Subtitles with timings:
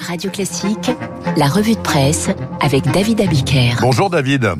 [0.00, 0.90] Radio Classique,
[1.36, 2.28] la revue de presse
[2.60, 3.76] avec David Abiker.
[3.80, 4.52] Bonjour David.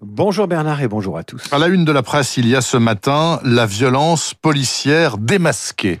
[0.00, 1.42] Bonjour Bernard et bonjour à tous.
[1.52, 6.00] À la une de la presse, il y a ce matin la violence policière démasquée.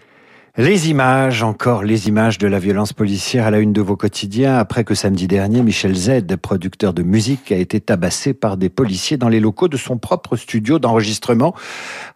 [0.60, 4.58] Les images, encore les images de la violence policière à la une de vos quotidiens,
[4.58, 9.16] après que samedi dernier, Michel Z, producteur de musique, a été tabassé par des policiers
[9.16, 11.54] dans les locaux de son propre studio d'enregistrement,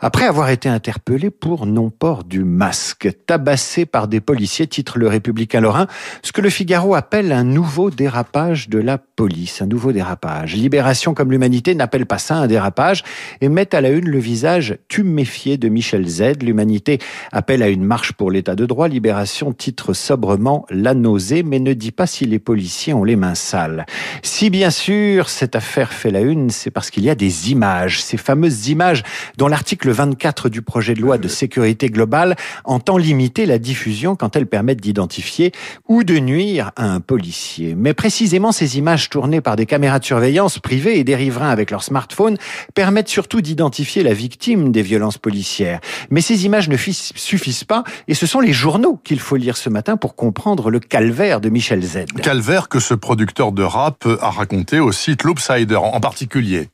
[0.01, 3.11] après avoir été interpellé pour non-port du masque.
[3.27, 5.87] Tabassé par des policiers, titre le Républicain Lorrain,
[6.24, 10.56] ce que le Figaro appelle un nouveau dérapage de la police, un nouveau dérapage.
[10.56, 13.05] Libération comme l'humanité n'appelle pas ça un dérapage
[13.41, 16.43] et met à la une le visage tuméfié de Michel Z.
[16.43, 16.98] L'humanité
[17.30, 21.72] appelle à une marche pour l'état de droit, Libération titre sobrement la nausée, mais ne
[21.72, 23.86] dit pas si les policiers ont les mains sales.
[24.22, 28.02] Si bien sûr cette affaire fait la une, c'est parce qu'il y a des images,
[28.02, 29.02] ces fameuses images
[29.38, 34.36] dont l'article 24 du projet de loi de sécurité globale entend limiter la diffusion quand
[34.36, 35.52] elles permettent d'identifier
[35.88, 37.74] ou de nuire à un policier.
[37.77, 41.70] Mais précisément ces images tournées par des caméras de surveillance privées et des riverains avec
[41.70, 42.36] leur smartphone
[42.74, 45.80] permettent surtout d'identifier la victime des violences policières.
[46.11, 49.69] Mais ces images ne suffisent pas et ce sont les journaux qu'il faut lire ce
[49.69, 52.05] matin pour comprendre le calvaire de Michel Z.
[52.23, 56.69] Calvaire que ce producteur de rap a raconté au site Loopsider en particulier.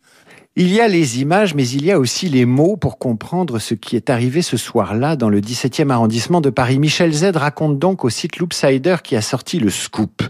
[0.61, 3.75] Il y a les images, mais il y a aussi les mots pour comprendre ce
[3.75, 6.81] qui est arrivé ce soir-là dans le 17e arrondissement de Paris.
[6.81, 10.25] Michel Z raconte donc au site Loopsider qui a sorti le scoop.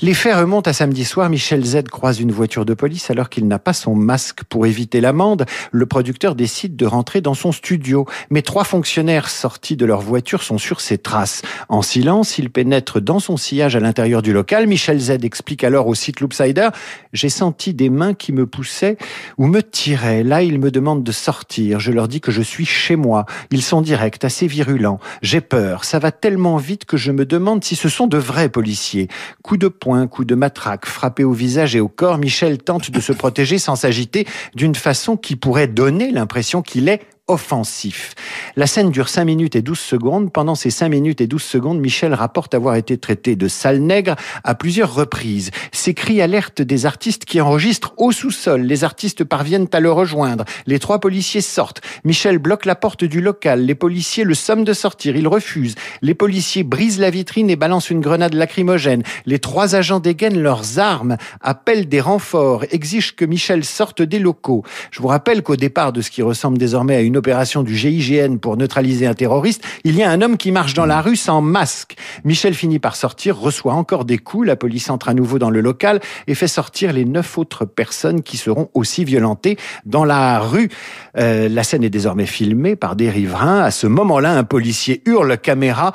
[0.00, 1.30] Les faits remontent à samedi soir.
[1.30, 5.00] Michel Z croise une voiture de police alors qu'il n'a pas son masque pour éviter
[5.00, 5.46] l'amende.
[5.70, 8.06] Le producteur décide de rentrer dans son studio.
[8.28, 11.42] Mais trois fonctionnaires sortis de leur voiture sont sur ses traces.
[11.68, 14.66] En silence, ils pénètrent dans son sillage à l'intérieur du local.
[14.66, 16.70] Michel Z explique alors au site Loopsider,
[17.12, 18.96] j'ai senti des mains qui me poussaient
[19.38, 20.22] ou me tiraient.
[20.22, 21.80] Là, ils me demandent de sortir.
[21.80, 23.26] Je leur dis que je suis chez moi.
[23.50, 25.00] Ils sont directs, assez virulents.
[25.22, 25.84] J'ai peur.
[25.84, 29.08] Ça va tellement vite que je me demande si ce sont de vrais policiers.
[29.42, 33.00] Coup de poing, coup de matraque, frappé au visage et au corps, Michel tente de
[33.00, 38.14] se protéger sans s'agiter d'une façon qui pourrait donner l'impression qu'il est offensif.
[38.56, 40.32] La scène dure 5 minutes et 12 secondes.
[40.32, 44.16] Pendant ces 5 minutes et 12 secondes, Michel rapporte avoir été traité de sale nègre
[44.44, 45.50] à plusieurs reprises.
[45.72, 48.62] Ces cris alertent des artistes qui enregistrent au sous-sol.
[48.62, 50.44] Les artistes parviennent à le rejoindre.
[50.66, 51.80] Les trois policiers sortent.
[52.04, 53.64] Michel bloque la porte du local.
[53.64, 55.16] Les policiers le somment de sortir.
[55.16, 55.76] Il refuse.
[56.02, 59.02] Les policiers brisent la vitrine et balancent une grenade lacrymogène.
[59.26, 64.64] Les trois agents dégainent leurs armes, appellent des renforts, exigent que Michel sorte des locaux.
[64.90, 68.38] Je vous rappelle qu'au départ de ce qui ressemble désormais à une opération du GIGN
[68.38, 71.40] pour neutraliser un terroriste, il y a un homme qui marche dans la rue sans
[71.40, 71.96] masque.
[72.24, 75.60] Michel finit par sortir, reçoit encore des coups, la police entre à nouveau dans le
[75.60, 80.68] local et fait sortir les neuf autres personnes qui seront aussi violentées dans la rue.
[81.16, 83.60] Euh, la scène est désormais filmée par des riverains.
[83.60, 85.92] À ce moment-là, un policier hurle caméra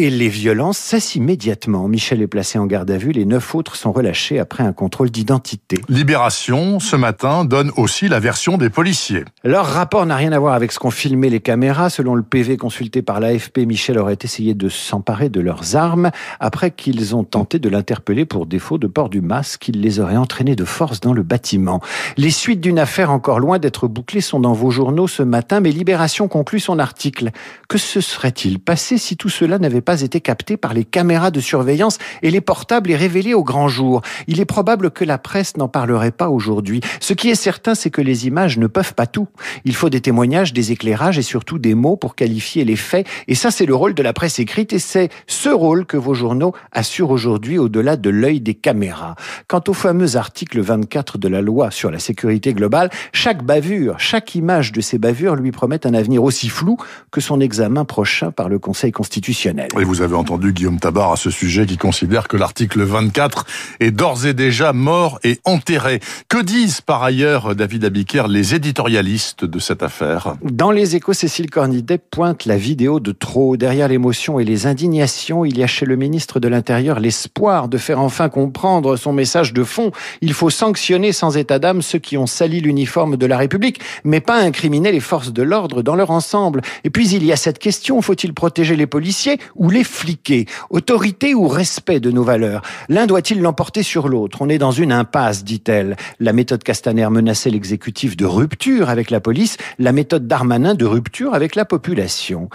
[0.00, 1.86] et les violences cessent immédiatement.
[1.86, 5.10] Michel est placé en garde à vue, les neuf autres sont relâchés après un contrôle
[5.10, 5.76] d'identité.
[5.90, 9.24] Libération, ce matin, donne aussi la version des policiers.
[9.44, 11.90] Leur rapport n'a rien à voir avec ce qu'ont filmé les caméras.
[11.90, 16.70] Selon le PV consulté par l'AFP, Michel aurait essayé de s'emparer de leurs armes après
[16.70, 19.68] qu'ils ont tenté de l'interpeller pour défaut de port du masque.
[19.68, 21.80] Il les aurait entraînés de force dans le bâtiment.
[22.16, 25.72] Les suites d'une affaire encore loin d'être bouclées sont dans vos journaux ce matin, mais
[25.72, 27.32] Libération conclut son article.
[27.68, 31.40] Que se serait-il passé si tout cela n'avait pas été capté par les caméras de
[31.40, 34.02] surveillance et les portables et révélé au grand jour.
[34.26, 36.80] Il est probable que la presse n'en parlerait pas aujourd'hui.
[37.00, 39.28] Ce qui est certain, c'est que les images ne peuvent pas tout.
[39.64, 43.06] Il faut des témoignages, des éclairages et surtout des mots pour qualifier les faits.
[43.28, 46.14] Et ça, c'est le rôle de la presse écrite et c'est ce rôle que vos
[46.14, 49.14] journaux assurent aujourd'hui au-delà de l'œil des caméras.
[49.48, 54.34] Quant au fameux article 24 de la loi sur la sécurité globale, chaque bavure, chaque
[54.34, 56.76] image de ces bavures lui promet un avenir aussi flou
[57.10, 59.69] que son examen prochain par le Conseil constitutionnel.
[59.78, 63.46] Et vous avez entendu Guillaume Tabar à ce sujet qui considère que l'article 24
[63.78, 66.00] est d'ores et déjà mort et enterré.
[66.28, 70.34] Que disent par ailleurs, David Abiker, les éditorialistes de cette affaire?
[70.42, 73.56] Dans les échos, Cécile Cornidet pointe la vidéo de trop.
[73.56, 77.78] Derrière l'émotion et les indignations, il y a chez le ministre de l'Intérieur l'espoir de
[77.78, 79.92] faire enfin comprendre son message de fond.
[80.20, 84.20] Il faut sanctionner sans état d'âme ceux qui ont sali l'uniforme de la République, mais
[84.20, 86.60] pas incriminer les forces de l'ordre dans leur ensemble.
[86.82, 91.34] Et puis il y a cette question, faut-il protéger les policiers ou les fliquer Autorité
[91.34, 94.38] ou respect de nos valeurs L'un doit-il l'emporter sur l'autre?
[94.40, 95.96] On est dans une impasse, dit-elle.
[96.18, 101.34] La méthode Castaner menaçait l'exécutif de rupture avec la police, la méthode Darmanin de rupture
[101.34, 102.48] avec la population.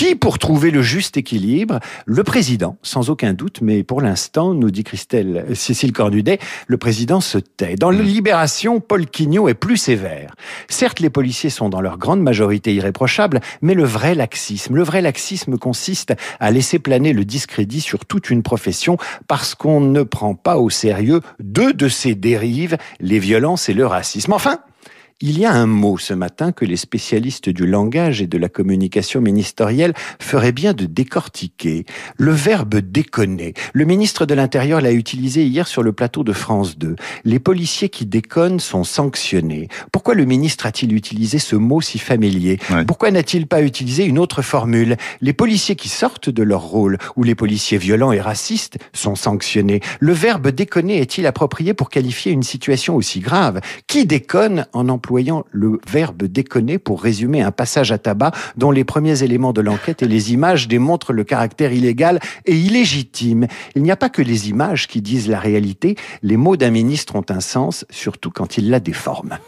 [0.00, 1.78] Qui pour trouver le juste équilibre?
[2.06, 6.38] Le président, sans aucun doute, mais pour l'instant, nous dit Christelle Cécile Cornudet,
[6.68, 7.74] le président se tait.
[7.74, 10.34] Dans la Libération, Paul Quignot est plus sévère.
[10.70, 15.02] Certes, les policiers sont dans leur grande majorité irréprochables, mais le vrai laxisme, le vrai
[15.02, 18.96] laxisme consiste à laisser planer le discrédit sur toute une profession
[19.28, 23.86] parce qu'on ne prend pas au sérieux deux de ces dérives, les violences et le
[23.86, 24.32] racisme.
[24.32, 24.60] Enfin,
[25.22, 28.48] il y a un mot ce matin que les spécialistes du langage et de la
[28.48, 31.84] communication ministérielle feraient bien de décortiquer.
[32.16, 33.52] Le verbe déconner.
[33.74, 36.96] Le ministre de l'Intérieur l'a utilisé hier sur le plateau de France 2.
[37.24, 39.68] Les policiers qui déconnent sont sanctionnés.
[39.92, 42.58] Pourquoi le ministre a-t-il utilisé ce mot si familier?
[42.86, 44.96] Pourquoi n'a-t-il pas utilisé une autre formule?
[45.20, 49.80] Les policiers qui sortent de leur rôle ou les policiers violents et racistes sont sanctionnés.
[49.98, 53.60] Le verbe déconner est-il approprié pour qualifier une situation aussi grave?
[53.86, 58.70] Qui déconne en employant employant le verbe déconner pour résumer un passage à tabac dont
[58.70, 63.48] les premiers éléments de l'enquête et les images démontrent le caractère illégal et illégitime.
[63.74, 67.16] Il n'y a pas que les images qui disent la réalité, les mots d'un ministre
[67.16, 69.38] ont un sens, surtout quand il la déforme.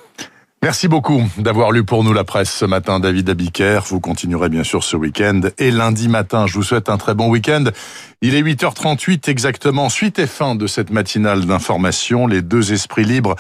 [0.64, 3.81] Merci beaucoup d'avoir lu pour nous la presse ce matin, David Abiker.
[3.88, 6.47] Vous continuerez bien sûr ce week-end et lundi matin.
[6.47, 7.64] Je vous souhaite un très bon week-end.
[8.20, 9.88] Il est 8h38 exactement.
[9.88, 12.29] Suite et fin de cette matinale d'information.
[12.29, 13.35] Les deux esprits libres,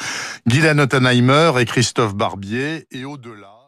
[0.48, 2.88] Guylaine Ottenheimer et Christophe Barbier.
[2.90, 3.61] Et au-delà...